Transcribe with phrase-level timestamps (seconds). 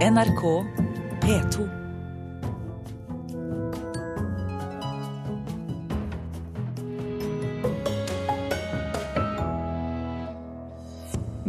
[0.00, 0.64] NRK
[1.20, 1.79] P2.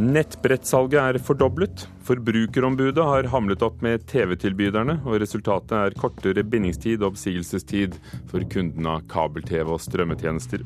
[0.02, 1.84] Nettbrettsalget er fordoblet.
[2.08, 8.00] Forbrukerombudet har hamlet opp med TV-tilbyderne, og resultatet er kortere bindingstid og oppsigelsestid
[8.32, 10.64] for kundene av kabel-TV og strømmetjenester.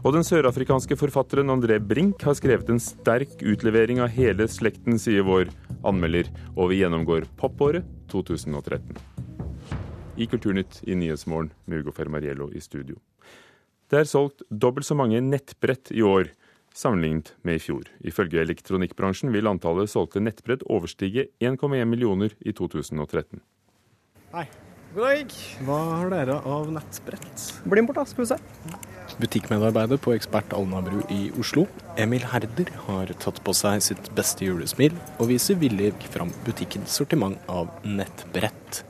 [0.00, 5.26] Og den sørafrikanske forfatteren André Brink har skrevet en sterk utlevering av hele slekten, sier
[5.28, 5.52] vår
[5.84, 8.96] anmelder, og vi gjennomgår popåret 2013.
[10.16, 12.96] I Kulturnytt i Nyhetsmorgen Hugo Fermariello i studio.
[13.92, 16.32] Det er solgt dobbelt så mange nettbrett i år
[16.78, 17.90] sammenlignet med i fjor.
[18.06, 23.42] Ifølge elektronikkbransjen vil antallet solgte nettbrett overstige 1,1 millioner i 2013.
[24.36, 24.48] Hei.
[24.94, 25.32] God dag.
[25.66, 27.42] Hva har dere av nettbrett?
[27.68, 28.38] Bli med bort, da, skal vi se.
[29.20, 31.66] Butikkmedarbeider på Ekspert Alnabru i Oslo,
[32.00, 37.36] Emil Herder, har tatt på seg sitt beste julesmil og viser villig fram butikkens sortiment
[37.52, 38.82] av nettbrett.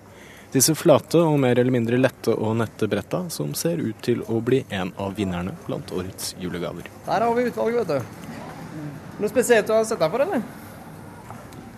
[0.48, 4.38] Disse flate og mer eller mindre lette og nette bretta, som ser ut til å
[4.40, 6.88] bli en av vinnerne blant årets julegaver.
[7.04, 8.24] Der har vi utvalget, vet du.
[9.18, 10.46] Noe spesielt du har sett deg for, eller?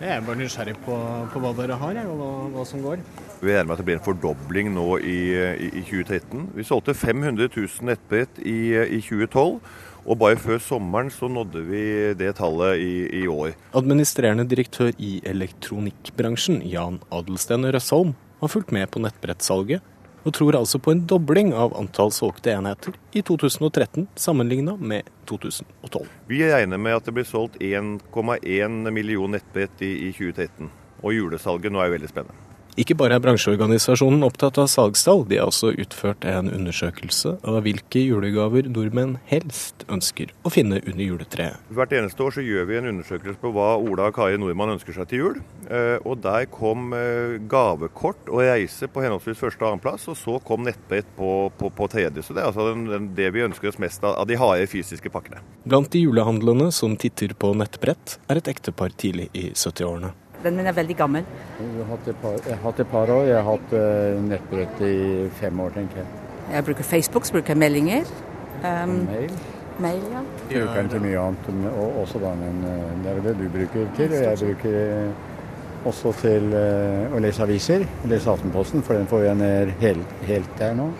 [0.01, 0.95] Jeg er bare nysgjerrig på,
[1.33, 3.03] på hva dere har, og hva, hva, som går.
[3.41, 6.47] Vi regner med at det blir en fordobling nå i, i, i 2013.
[6.55, 9.59] Vi solgte 500 000 nettbrett i, i 2012.
[10.01, 11.83] Og bare før sommeren så nådde vi
[12.17, 13.51] det tallet i, i år.
[13.77, 19.85] Administrerende direktør i elektronikkbransjen, Jan Adelsten Røsholm, har fulgt med på nettbrettsalget,
[20.21, 26.05] og tror altså på en dobling av antall solgte enheter i 2013 sammenligna med 2012.
[26.29, 30.69] Vi regner med at det blir solgt 1,1 million nettbrett i, i 2013.
[31.01, 32.50] Og julesalget nå er veldig spennende.
[32.79, 37.99] Ikke bare er bransjeorganisasjonen opptatt av salgstall, de har også utført en undersøkelse av hvilke
[38.05, 41.59] julegaver nordmenn helst ønsker å finne under juletreet.
[41.75, 44.95] Hvert eneste år så gjør vi en undersøkelse på hva Ola og Kari Nordmann ønsker
[44.95, 45.41] seg til jul.
[45.67, 50.37] Eh, og der kom eh, gavekort og reise på henholdsvis første og annenplass, og så
[50.47, 52.23] kom nettbrett på, på, på, tredje.
[52.23, 52.71] Så det er altså
[53.19, 55.43] det vi ønsker oss mest av, av de harde fysiske pakkene.
[55.67, 60.15] Blant de julehandlene som titter på nettbrett, er et ektepar tidlig i 70-årene.
[60.43, 61.25] Den min er veldig gammel.
[61.59, 63.23] Jeg har hatt et par, jeg har hatt et par år.
[63.29, 64.93] Jeg har hatt uh, nettbrett i
[65.39, 66.07] fem år, tenker jeg.
[66.51, 68.13] Jeg bruker Facebook, så bruker jeg meldinger.
[68.61, 69.35] Um, mail?
[69.81, 70.23] Mail, ja.
[70.49, 72.63] Jeg bruker den til mye annet, og også da, men
[73.03, 74.15] det er det du bruker til.
[74.17, 77.85] Og jeg bruker også til uh, å lese aviser.
[78.09, 80.91] Lese Aftenposten, for den får jeg ned helt, helt der nå.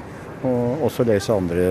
[0.48, 1.66] Og også lese andre,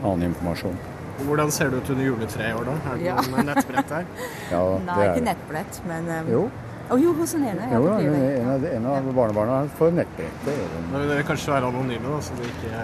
[0.00, 0.76] annen informasjon.
[1.24, 2.76] Hvordan ser det ut under juletreet i år, da?
[2.90, 3.16] Er det ja.
[3.30, 4.06] noen nettbrett der?
[4.50, 6.44] ja, Nei, ikke nettbrett, men um, Jo.
[6.90, 7.66] Oh, jo, hos den ene.
[7.72, 10.42] Jo, en, en, av, en av barnebarna får nettbrett.
[10.44, 12.82] Da vil dere kanskje være anonyme, da, så det ikke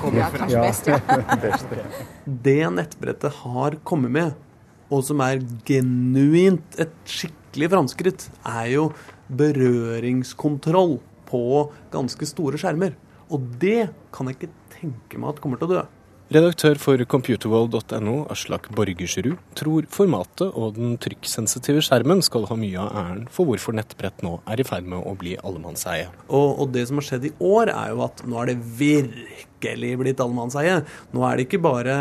[0.00, 0.54] kommer ja, frem.
[0.54, 0.98] best, ja.
[1.44, 2.06] best, ja.
[2.48, 4.32] Det nettbrettet har kommet med,
[4.90, 8.88] og som er genuint et skikkelig framskritt, er jo
[9.38, 11.44] berøringskontroll på
[11.94, 12.96] ganske store skjermer.
[13.30, 15.86] Og det kan jeg ikke tenke meg at kommer til å dø.
[16.28, 22.98] Redaktør for computerworld.no, Aslak Borgersrud, tror formatet og den trykksensitive skjermen skal ha mye av
[23.00, 26.10] æren for hvorfor nettbrett nå er i ferd med å bli allemannseie.
[26.28, 29.94] Og, og, det som har skjedd i år, er jo at nå er det virkelig
[30.02, 30.82] blitt allemannseie.
[31.16, 31.96] Nå er det ikke bare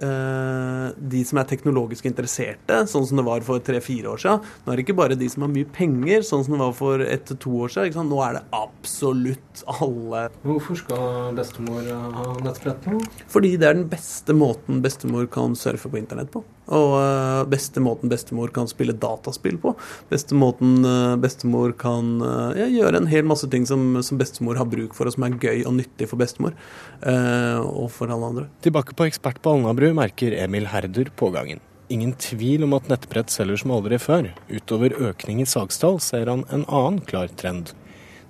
[0.00, 4.46] de som er teknologisk interesserte, sånn som det var for tre-fire år siden.
[4.64, 7.04] Nå er det ikke bare de som har mye penger, sånn som det var for
[7.04, 8.08] ett til to år siden.
[8.08, 10.26] Nå er det absolutt alle.
[10.46, 11.84] Hvorfor skal bestemor
[12.16, 13.02] ha nettbrett nå?
[13.30, 16.44] Fordi det er den beste måten bestemor kan surfe på internett på.
[16.70, 19.74] Og uh, beste måten bestemor kan spille dataspill på.
[20.10, 22.18] Beste måten uh, bestemor kan
[22.56, 25.38] ja, gjøre en hel masse ting som, som, bestemor har bruk for, og som er
[25.40, 26.54] gøy og nyttig for bestemor.
[27.00, 28.46] og for alle andre.
[28.62, 31.62] Tilbake på Ekspert på Alnabru merker Emil Herder pågangen.
[31.90, 34.28] Ingen tvil om at nettbrett selger som aldri før.
[34.46, 37.72] Utover økning i sakstall ser han en annen klar trend.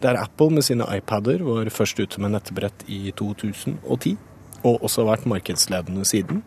[0.01, 4.15] Der Apple med sine iPader var først ute med nettbrett i 2010,
[4.65, 6.41] og også vært markedsledende siden,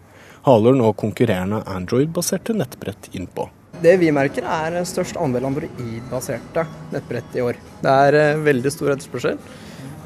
[0.44, 3.50] haler nå konkurrerende Android-baserte nettbrett innpå.
[3.84, 7.60] Det vi merker er størst andel Android-baserte nettbrett i år.
[7.84, 9.40] Det er eh, veldig stor etterspørsel,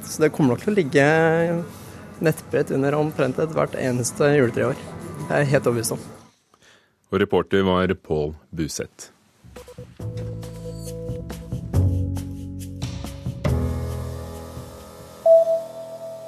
[0.06, 1.07] så det kommer nok til å ligge
[2.24, 4.86] nettbrett under omtrent hvert eneste juletre i år.
[5.28, 6.07] Det er helt overbevist om.
[7.12, 9.12] Og reporter var Pål Buseth.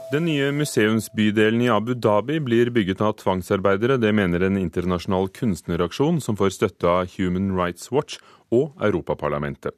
[0.09, 3.99] Den nye museumsbydelen i Abu Dhabi blir bygget av tvangsarbeidere.
[4.01, 8.17] Det mener en internasjonal kunstneraksjon som får støtte av Human Rights Watch
[8.55, 9.75] og Europaparlamentet.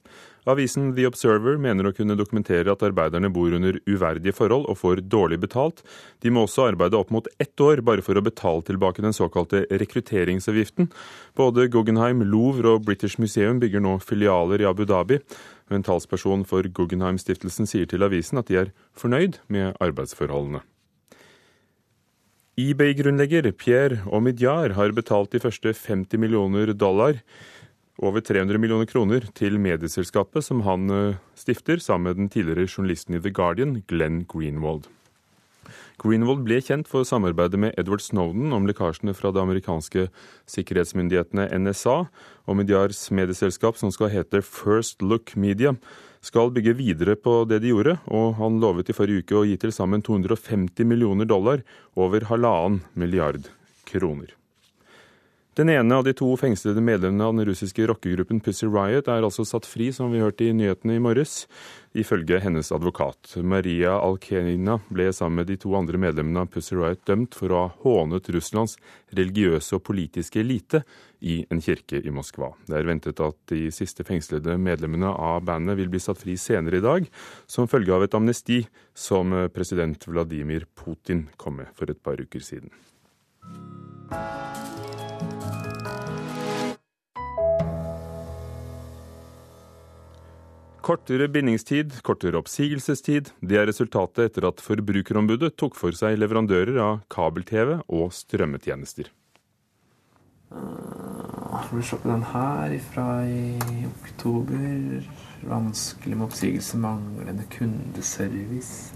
[0.49, 5.03] Avisen The Observer mener å kunne dokumentere at arbeiderne bor under uverdige forhold og får
[5.05, 5.83] dårlig betalt.
[6.25, 9.67] De må også arbeide opp mot ett år bare for å betale tilbake den såkalte
[9.69, 10.89] rekrutteringsavgiften.
[11.37, 15.21] Både Guggenheim, Louvre og British Museum bygger nå filialer i Abu Dhabi.
[15.71, 20.65] En talsperson for Guggenheim-stiftelsen sier til avisen at de er fornøyd med arbeidsforholdene.
[22.59, 27.21] eBay-grunnlegger Pierre Omidyar har betalt de første 50 millioner dollar
[27.99, 33.17] over 300 millioner kroner til medieselskapet som han eh, stifter sammen med den tidligere journalisten
[33.17, 34.87] i The Guardian, Glenn Greenwald.
[36.01, 40.07] Greenwald ble kjent for samarbeidet med Edward Snowden om lekkasjene fra det amerikanske
[40.49, 41.97] sikkerhetsmyndighetene NSA,
[42.49, 45.75] og Midyars medieselskap, som skal hete First Look Media,
[46.25, 49.57] skal bygge videre på det de gjorde, og han lovet i forrige uke å gi
[49.61, 51.61] til sammen 250 millioner dollar,
[51.93, 53.49] over halvannen milliard
[53.85, 54.40] kroner.
[55.53, 59.43] Den ene av de to fengslede medlemmene av den russiske rockegruppen Pussy Riot er altså
[59.43, 61.41] satt fri, som vi hørte i nyhetene i morges,
[61.91, 63.33] ifølge hennes advokat.
[63.43, 67.65] Maria Alkenina ble sammen med de to andre medlemmene av Pussy Riot dømt for å
[67.65, 68.77] ha hånet Russlands
[69.11, 70.85] religiøse og politiske elite
[71.19, 72.53] i en kirke i Moskva.
[72.71, 76.79] Det er ventet at de siste fengslede medlemmene av bandet vil bli satt fri senere
[76.79, 77.11] i dag,
[77.43, 78.63] som følge av et amnesti
[78.95, 82.71] som president Vladimir Putin kom med for et par uker siden.
[90.91, 96.97] Kortere bindingstid, kortere oppsigelsestid, det er resultatet etter at Forbrukerombudet tok for seg leverandører av
[97.13, 99.07] kabel-TV og strømmetjenester.
[100.51, 105.07] Uh, får vi se på den her fra i oktober.
[105.53, 108.91] Vanskelig med oppsigelse, manglende kundeservice.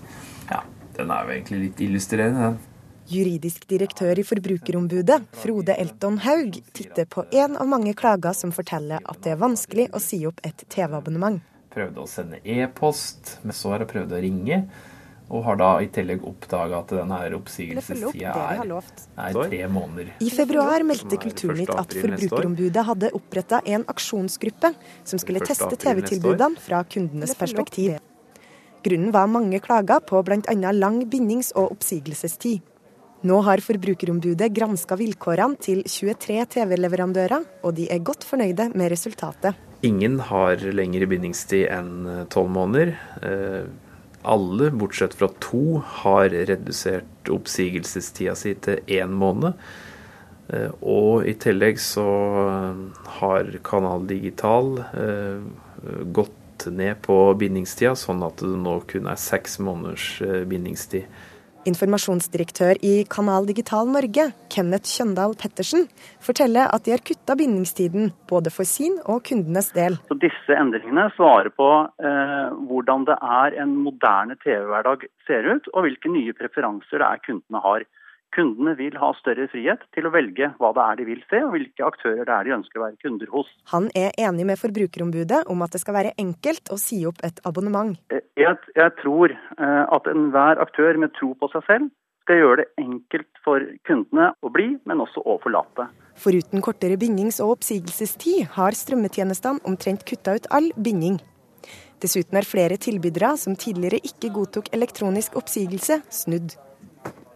[0.51, 0.65] Ja,
[0.99, 2.61] den er jo egentlig litt illustrerende, den.
[3.07, 8.99] Juridisk direktør i Forbrukerombudet, Frode Elton Haug, titter på en av mange klager som forteller
[8.99, 11.39] at det er vanskelig å si opp et TV-abonnement
[11.75, 14.59] prøvde å sende e-post, men så har jeg prøvd å ringe.
[15.25, 20.11] Og har da i tillegg oppdaga at denne oppsigelsestida er, er, tre måneder.
[20.21, 24.69] I februar meldte Kulturnytt at Forbrukerombudet hadde oppretta en aksjonsgruppe
[25.01, 27.97] som skulle teste TV-tilbudene fra kundenes perspektiv.
[28.85, 30.71] Grunnen var mange klager på bl.a.
[30.77, 32.61] lang bindings- og oppsigelsestid.
[33.25, 39.57] Nå har Forbrukerombudet granska vilkårene til 23 TV-leverandører, og de er godt fornøyde med resultatet.
[39.81, 42.95] Ingen har lengre bindingstid enn eh, tolv måneder.
[43.25, 43.65] Eh,
[44.25, 49.59] alle, bortsett fra to, har redusert oppsigelsestida si til én måned.
[50.49, 52.07] Eh, og i tillegg så
[53.19, 54.79] har Kanal Digital
[56.15, 60.07] gått ned på bindingstida, sånn at det nå kun er seks måneders
[60.49, 61.05] bindingstid.
[61.65, 65.87] Informasjonsdirektør i Kanal Digital Norge, Kenneth Kjøndal Pettersen,
[66.21, 69.97] forteller at de har kutta bindingstiden både for sin og kundenes del.
[70.05, 71.69] Så disse endringene svarer på
[72.05, 77.23] eh, hvordan det er en moderne TV-hverdag ser ut, og hvilke nye preferanser det er
[77.25, 77.87] kundene har.
[78.35, 81.53] Kundene vil ha større frihet til å velge hva det er de vil se, og
[81.55, 83.51] hvilke aktører det er de ønsker å være kunder hos.
[83.71, 87.39] Han er enig med Forbrukerombudet om at det skal være enkelt å si opp et
[87.47, 87.95] abonnement.
[88.11, 91.93] Eh, jeg, jeg tror eh, at enhver aktør med tro på seg selv
[92.25, 95.87] skal gjøre det enkelt for kundene å bli, men også å forlate.
[96.17, 101.19] Foruten kortere bindings- og oppsigelsestid har strømmetjenestene omtrent kutta ut all binding.
[102.01, 106.57] Dessuten er flere tilbydere som tidligere ikke godtok elektronisk oppsigelse, snudd.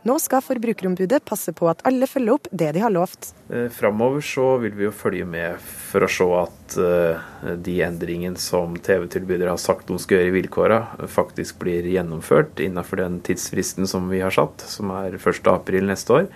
[0.07, 3.33] Nå skal Forbrukerombudet passe på at alle følger opp det de har lovt.
[3.51, 7.25] Eh, framover så vil vi jo følge med for å se at eh,
[7.67, 13.03] de endringene som TV-tilbydere har sagt de skal gjøre i vilkårene, faktisk blir gjennomført innenfor
[13.03, 16.31] den tidsfristen som vi har satt, som er 1.4 neste år.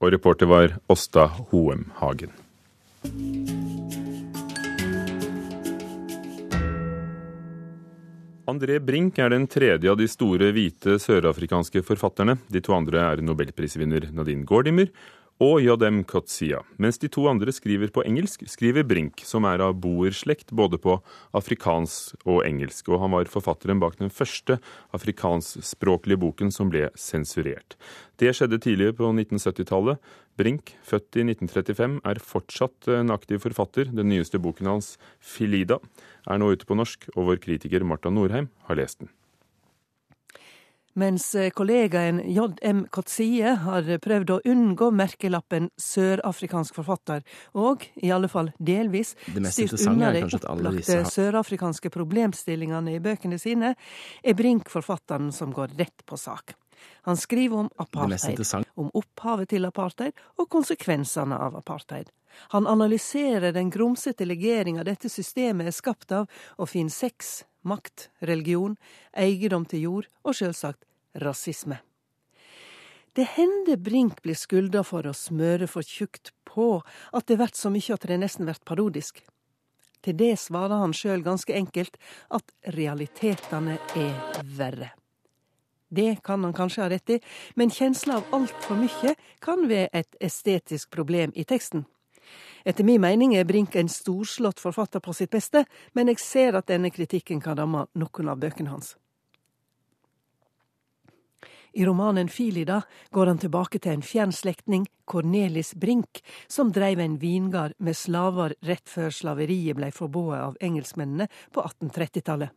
[0.00, 2.36] Og reporter var Åsta Hoem Hagen.
[8.48, 12.38] André Brink er den tredje av de store hvite sørafrikanske forfatterne.
[12.48, 14.88] De to andre er nobelprisvinner Nadine Gordimer
[15.40, 16.60] og Yadem Kotsia.
[16.76, 20.98] Mens de to andre skriver på engelsk, skriver Brink, som er av boerslekt både på
[21.36, 22.90] afrikansk og engelsk.
[22.92, 24.58] Og han var forfatteren bak den første
[24.96, 27.78] afrikanskspråklige boken som ble sensurert.
[28.20, 30.02] Det skjedde tidligere på 1970-tallet.
[30.36, 33.88] Brink, født i 1935, er fortsatt en aktiv forfatter.
[33.96, 35.80] Den nyeste boken hans, 'Filida',
[36.28, 39.08] er nå ute på norsk, og vår kritiker Marta Norheim har lest den.
[40.98, 42.82] Mens eh, kollegaen J.M.
[42.90, 47.22] Kotsie har prøvd å unngå merkelappen sørafrikansk forfatter,
[47.54, 49.14] og i alle fall delvis
[49.52, 53.76] styrt unna de opplagte sørafrikanske problemstillingene i bøkene sine,
[54.22, 56.56] er Brink forfatteren som går rett på sak.
[57.02, 58.40] Han skriver om apartheid,
[58.74, 62.10] om opphavet til apartheid og konsekvensene av apartheid.
[62.54, 66.28] Han analyserer den grumsete legeringa dette systemet er skapt av,
[66.58, 68.76] og finner sex, makt, religion,
[69.12, 70.86] eiendom til jord og selvsagt
[71.22, 71.80] rasisme.
[73.12, 76.78] Det hender Brink blir skylda for å smøre for tjukt på,
[77.12, 79.18] at det vert så mykje at det nesten vert parodisk.
[80.00, 81.98] Til det svarer han sjøl ganske enkelt
[82.32, 84.92] at realitetene er verre.
[85.90, 87.18] Det kan han kanskje ha rett i,
[87.58, 91.82] men kjensla av altfor mye kan være et estetisk problem i teksten.
[92.64, 96.68] Etter min mening er Brink en storslått forfatter på sitt beste, men jeg ser at
[96.68, 98.96] denne kritikken kan ramme noen av bøkene hans.
[101.72, 106.18] I romanen Filida går han tilbake til en fjern slektning, Cornelis Brink,
[106.50, 112.50] som dreiv en vingard med slaver rett før slaveriet blei forbudt av engelskmennene på 1830-tallet.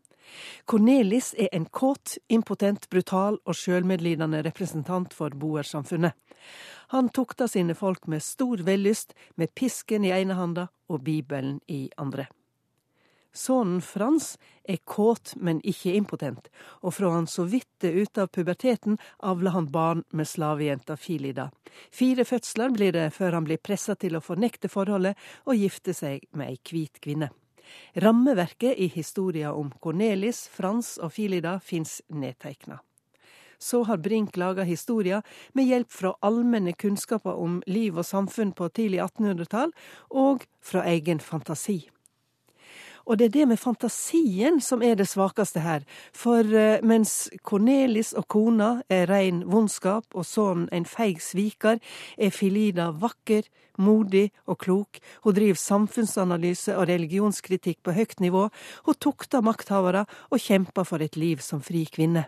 [0.65, 6.13] Cornelis er en kåt, impotent, brutal og sjølmedlidende representant for boersamfunnet.
[6.93, 11.89] Han tukta sine folk med stor vellyst, med pisken i ene handa og Bibelen i
[11.97, 12.27] andre.
[13.33, 14.37] Sønnen Frans
[14.69, 16.51] er kåt, men ikke impotent,
[16.85, 21.49] og fra han så vidt er ute av puberteten, avler han barn med slavejenta Filida.
[21.89, 26.27] Fire fødsler blir det før han blir pressa til å fornekte forholdet og gifte seg
[26.37, 27.33] med ei hvit kvinne.
[27.93, 32.79] Rammeverket i historia om Cornelis, Frans og Filida fins nedteikna.
[33.59, 35.21] Så har Brink laga historia
[35.53, 39.71] med hjelp fra allmenne kunnskaper om liv og samfunn på tidlig 1800-tall,
[40.11, 41.85] og fra egen fantasi.
[43.03, 45.83] Og det er det med fantasien som er det svakeste her.
[46.15, 51.81] For uh, mens Cornelis og kona er rein vondskap og sønnen en feig sviker,
[52.17, 53.49] er Filida vakker,
[53.81, 55.01] modig og klok.
[55.25, 58.47] Hun driver samfunnsanalyse og religionskritikk på høyt nivå.
[58.85, 62.27] Hun tukter makthavere og kjemper for et liv som fri kvinne.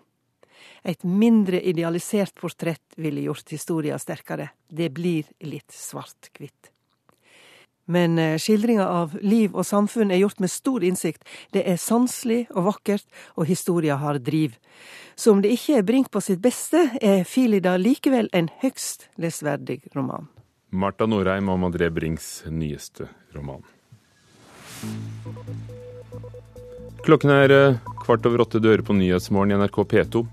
[0.85, 4.51] Et mindre idealisert portrett ville gjort historia sterkere.
[4.67, 6.74] Det blir litt svart-hvitt.
[7.85, 11.25] Men eh, skildringa av liv og samfunn er gjort med stor innsikt.
[11.53, 13.05] Det er sanselig og vakkert,
[13.37, 14.57] og historia har driv.
[15.15, 19.83] Så om det ikke er Brink på sitt beste, er Filida likevel en høgst lesverdig
[19.95, 20.27] roman.
[20.75, 23.63] Marta Norheim om André Brinks nyeste roman.
[27.05, 30.25] Klokken er eh, kvart over åtte dører på Nyhetsmorgen i NRK P2.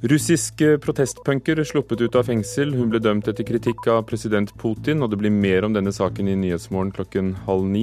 [0.00, 2.70] Russisk protestpunker sluppet ut av fengsel.
[2.72, 6.30] Hun ble dømt etter kritikk av president Putin, og det blir mer om denne saken
[6.32, 7.82] i Nyhetsmorgen klokken halv ni.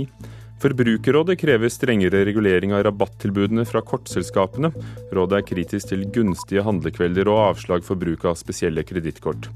[0.58, 4.74] Forbrukerrådet krever strengere regulering av rabattilbudene fra kortselskapene.
[5.14, 9.52] Rådet er kritisk til gunstige handlekvelder og avslag for bruk av spesielle kredittkort.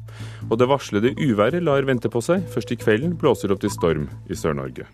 [0.46, 2.46] Og det varslede uværet lar vente på seg.
[2.53, 4.86] Først i kvelden blåser det opp til storm i Sør-Norge.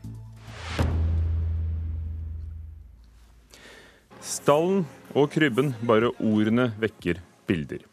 [4.23, 7.83] Stallen og krybben, bare ordene vekker bilder.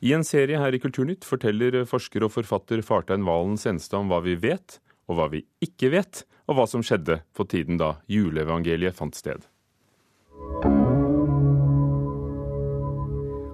[0.00, 4.20] I en serie her i Kulturnytt forteller forsker og forfatter Fartein Valen Senstad om hva
[4.22, 4.78] vi vet,
[5.10, 9.42] og hva vi ikke vet, og hva som skjedde på tiden da juleevangeliet fant sted.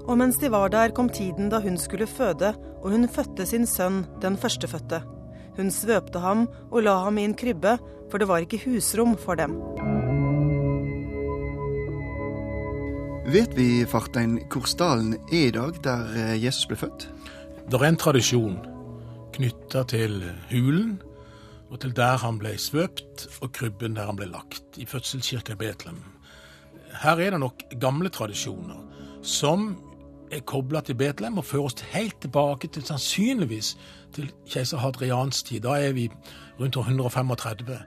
[0.05, 2.53] Og mens de var der, kom tiden da hun skulle føde,
[2.85, 5.01] og hun fødte sin sønn, den førstefødte.
[5.57, 7.79] Hun svøpte ham og la ham i en krybbe,
[8.11, 9.57] for det var ikke husrom for dem.
[13.25, 17.07] Vet vi, Fartein, hvor stallen er i dag, der eh, Jesus ble født?
[17.73, 18.59] Det er en tradisjon
[19.33, 20.19] knytta til
[20.51, 20.99] hulen,
[21.73, 25.61] og til der han ble svøpt, og krybben der han ble lagt, i fødselskirka i
[25.63, 26.03] Betlehem.
[27.01, 28.85] Her er det nok gamle tradisjoner
[29.25, 29.71] som
[30.29, 33.73] er kobla til Betlehem og fører oss helt tilbake til sannsynligvis
[34.13, 35.65] til keiser Hadrians tid.
[35.65, 36.11] Da er vi
[36.61, 37.81] rundt 135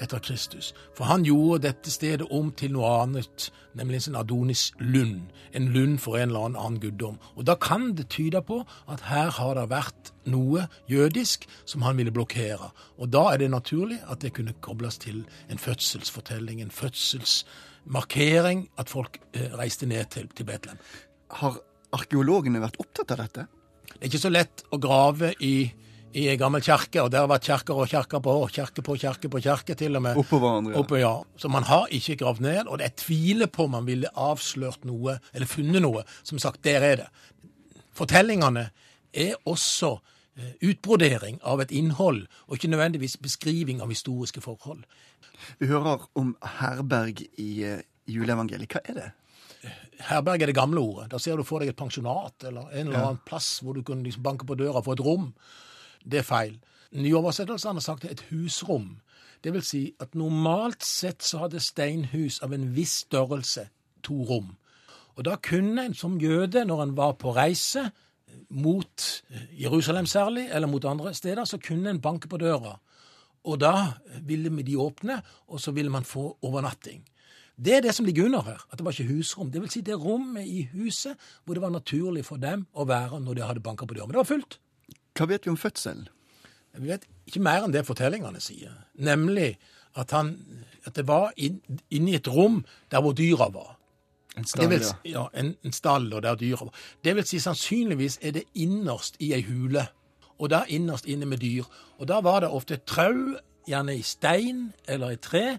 [0.00, 0.72] etter Kristus.
[0.96, 5.30] For han gjorde dette stedet om til noe annet, nemlig en sånn Adonis-lund.
[5.56, 7.18] En lund for en eller annen guddom.
[7.36, 11.98] Og da kan det tyde på at her har det vært noe jødisk som han
[12.00, 12.70] ville blokkere.
[12.98, 18.92] Og da er det naturlig at det kunne kobles til en fødselsfortelling, en fødselsmarkering, at
[18.92, 20.80] folk eh, reiste ned til, til Betlehem.
[21.40, 21.60] Har
[21.94, 23.46] arkeologene vært opptatt av dette?
[23.90, 25.54] Det er ikke så lett å grave i
[26.10, 29.30] i ei gammel kjerke, og der har vært kjerker og kjerker på, kjerke på kjerke
[29.30, 30.18] på kjerke, til og med.
[30.18, 30.74] Oppå hverandre.
[30.80, 31.12] Oppe, ja.
[31.38, 35.20] Så man har ikke gravd ned, og jeg tviler på om man ville avslørt noe,
[35.32, 36.02] eller funnet noe.
[36.26, 37.10] Som sagt, der er det.
[37.94, 38.70] Fortellingene
[39.14, 39.92] er også
[40.38, 44.82] eh, utbrodering av et innhold, og ikke nødvendigvis beskriving av historiske forhold.
[45.62, 47.78] Vi hører om herberg i uh,
[48.10, 48.74] juleevangeliet.
[48.74, 49.08] Hva er det?
[50.10, 51.10] Herberg er det gamle ordet.
[51.12, 53.26] Da ser du for deg et pensjonat eller en eller annen ja.
[53.28, 55.30] plass hvor du kunne liksom banke på døra få et rom.
[56.04, 56.58] Det er feil.
[56.92, 58.98] Nyoversettelsen har sagt et husrom.
[59.44, 63.68] Det vil si at normalt sett så hadde steinhus av en viss størrelse
[64.04, 64.56] to rom.
[65.16, 67.90] Og da kunne en som jøde, når en var på reise,
[68.50, 69.06] mot
[69.58, 72.78] Jerusalem særlig, eller mot andre steder, så kunne en banke på døra.
[73.44, 73.92] Og da
[74.22, 77.04] ville de åpne, og så ville man få overnatting.
[77.64, 79.50] Det er det som ligger under her, at det var ikke husrom.
[79.52, 83.20] Det vil si det rommet i huset hvor det var naturlig for dem å være
[83.20, 84.06] når de hadde banka på døra.
[84.06, 84.58] Men det var fullt.
[85.20, 86.06] Hva vet vi om fødselen?
[86.78, 88.72] Vi vet ikke mer enn det fortellingene sier.
[88.96, 89.50] Nemlig
[89.98, 90.32] at, han,
[90.88, 91.58] at det var inn,
[91.90, 92.62] i et rom
[92.92, 93.74] der hvor dyra var.
[94.38, 95.26] En stall, vil, ja.
[95.36, 96.84] En, en stall og der dyra var.
[97.04, 99.88] Det vil si sannsynligvis er det innerst i ei hule.
[100.40, 101.68] Og der innerst inne med dyr.
[101.98, 103.36] Og da var det ofte trau,
[103.68, 105.58] gjerne i stein eller i tre.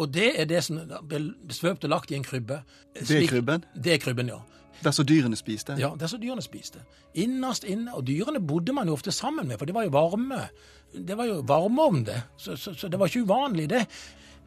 [0.00, 2.62] Og det er det som ble svøpt og lagt i en krybbe.
[2.96, 3.68] Det er krybben?
[3.76, 4.40] Det er krybben, ja.
[4.82, 5.76] Der så dyrene spiste?
[5.78, 6.82] Ja, der så dyrene spiste.
[7.14, 7.94] Innerst inne.
[7.94, 10.48] Og dyrene bodde man jo ofte sammen med, for det var jo varme.
[10.94, 12.20] Det var jo varmeovn, det.
[12.36, 13.86] Så, så, så, det var ikke uvanlig, det,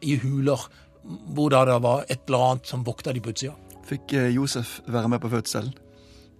[0.02, 0.68] i huler
[1.34, 3.54] hvor det var et eller annet som vokta de på utsida.
[3.88, 5.72] Fikk eh, Josef være med på fødselen?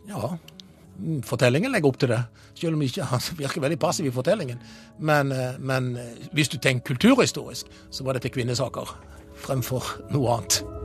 [0.08, 0.34] Ja.
[0.98, 2.22] Mm, fortellingen legger opp til det,
[2.58, 4.60] selv om ikke han virker veldig passiv i fortellingen.
[4.98, 8.96] Men, eh, men eh, hvis du tenker kulturhistorisk, så var dette kvinnesaker
[9.38, 10.77] fremfor noe annet.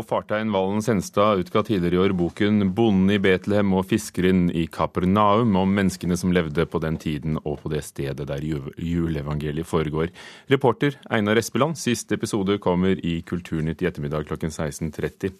[0.00, 4.62] Og fartein Valen Senstad utga tidligere i år boken 'Bonden i Betlehem og fiskeren i
[4.64, 10.08] Kapernaum' om menneskene som levde på den tiden og på det stedet der juleevangeliet foregår.
[10.48, 15.36] Reporter Einar Espeland, siste episode kommer i Kulturnytt i ettermiddag klokken 16.30.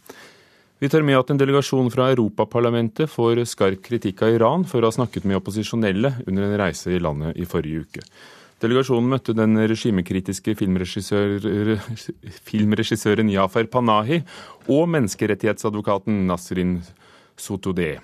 [0.78, 4.90] Vi tar med at en delegasjon fra Europaparlamentet får skarp kritikk av Iran for å
[4.90, 8.04] ha snakket med opposisjonelle under en reise i landet i forrige uke.
[8.60, 11.38] Delegasjonen møtte den regimekritiske filmregissør,
[12.44, 14.18] filmregissøren Jafer Panahi
[14.68, 16.74] og menneskerettighetsadvokaten Nasrin
[17.40, 18.02] Sotodeh.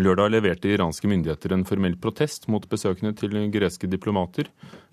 [0.00, 4.48] Lørdag leverte iranske myndigheter en formell protest mot besøkene til greske diplomater.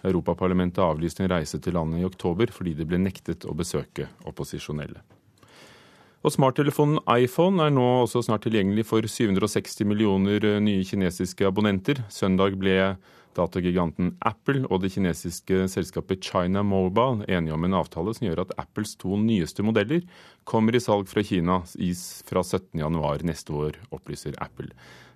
[0.06, 5.00] Europaparlamentet avlyste en reise til landet i oktober fordi det ble nektet å besøke opposisjonelle.
[6.22, 12.04] Og Smarttelefonen iPhone er nå også snart tilgjengelig for 760 millioner nye kinesiske abonnenter.
[12.14, 12.76] Søndag ble
[13.38, 18.54] Datagiganten Apple og det kinesiske selskapet China Mobile enige om en avtale som gjør at
[18.62, 20.04] Apples to nyeste modeller
[20.48, 21.62] kommer i salg fra Kina
[22.28, 24.72] fra 17.1 neste år, opplyser Apple.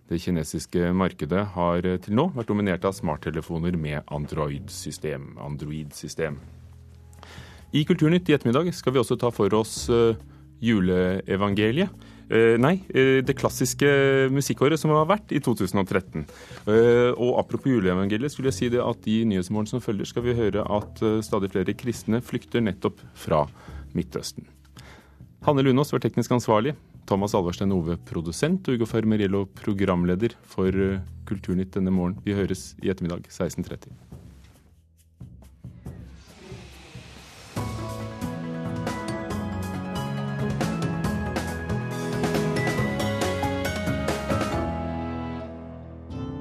[0.05, 5.33] Det kinesiske markedet har til nå vært dominert av smarttelefoner med Android-system.
[5.41, 5.91] Android
[7.73, 10.15] I Kulturnytt i ettermiddag skal vi også ta for oss eh,
[10.61, 11.89] juleevangeliet.
[12.25, 13.89] Uh, nei, uh, det klassiske
[14.33, 16.25] musikkåret som har vært i 2013.
[16.65, 20.25] Uh, eh, og apropos juleevangeliet, skulle jeg si det at i Nyhetsmorgen som følger, skal
[20.25, 23.45] vi høre at stadig flere kristne flykter nettopp fra
[23.95, 24.49] Midtøsten.
[25.45, 26.73] Hanne Lunås var teknisk ansvarlig.
[27.05, 30.73] Thomas Alverstein Ove produsent og Ugo Fermeriello programleder for
[31.29, 32.17] Kulturnytt denne morgen.
[32.25, 34.14] Vi høres i ettermiddag 16.30.